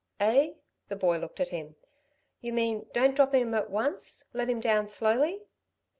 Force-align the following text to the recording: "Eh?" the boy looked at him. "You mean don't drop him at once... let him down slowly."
"Eh?" 0.19 0.53
the 0.89 0.95
boy 0.95 1.19
looked 1.19 1.39
at 1.39 1.49
him. 1.49 1.75
"You 2.39 2.53
mean 2.53 2.87
don't 2.91 3.15
drop 3.15 3.35
him 3.35 3.53
at 3.53 3.69
once... 3.69 4.31
let 4.33 4.49
him 4.49 4.59
down 4.59 4.87
slowly." 4.87 5.43